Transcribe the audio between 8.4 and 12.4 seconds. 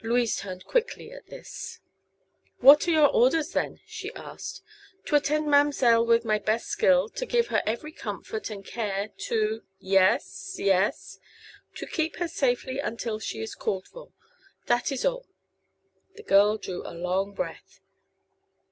and care, to" "Yes yes!" "To keep her